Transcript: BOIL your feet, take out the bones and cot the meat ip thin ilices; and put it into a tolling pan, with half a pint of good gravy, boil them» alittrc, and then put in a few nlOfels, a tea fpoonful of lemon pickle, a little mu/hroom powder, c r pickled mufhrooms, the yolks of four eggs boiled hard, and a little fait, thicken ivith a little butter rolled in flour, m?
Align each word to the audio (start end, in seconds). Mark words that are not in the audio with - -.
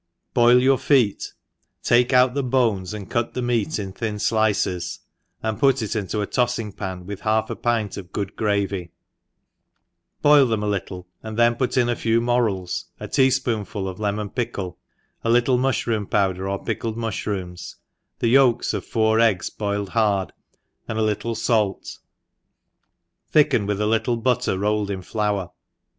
BOIL 0.33 0.59
your 0.63 0.79
feet, 0.79 1.31
take 1.83 2.11
out 2.11 2.33
the 2.33 2.41
bones 2.41 2.91
and 2.91 3.07
cot 3.07 3.35
the 3.35 3.41
meat 3.43 3.77
ip 3.77 3.95
thin 3.99 4.15
ilices; 4.15 4.97
and 5.43 5.59
put 5.59 5.83
it 5.83 5.95
into 5.95 6.21
a 6.21 6.25
tolling 6.25 6.71
pan, 6.71 7.05
with 7.05 7.21
half 7.21 7.51
a 7.51 7.55
pint 7.55 7.97
of 7.97 8.11
good 8.11 8.35
gravy, 8.35 8.91
boil 10.23 10.47
them» 10.47 10.61
alittrc, 10.61 11.05
and 11.21 11.37
then 11.37 11.53
put 11.53 11.77
in 11.77 11.87
a 11.87 11.95
few 11.95 12.19
nlOfels, 12.19 12.85
a 12.99 13.07
tea 13.07 13.27
fpoonful 13.27 13.87
of 13.87 13.99
lemon 13.99 14.31
pickle, 14.31 14.79
a 15.23 15.29
little 15.29 15.59
mu/hroom 15.59 16.07
powder, 16.09 16.45
c 16.45 16.49
r 16.49 16.57
pickled 16.57 16.97
mufhrooms, 16.97 17.75
the 18.17 18.27
yolks 18.29 18.73
of 18.73 18.83
four 18.83 19.19
eggs 19.19 19.51
boiled 19.51 19.89
hard, 19.89 20.33
and 20.87 20.97
a 20.97 21.03
little 21.03 21.35
fait, 21.35 21.99
thicken 23.29 23.67
ivith 23.67 23.79
a 23.79 23.85
little 23.85 24.17
butter 24.17 24.57
rolled 24.57 24.89
in 24.89 25.03
flour, 25.03 25.43
m? 25.43 25.49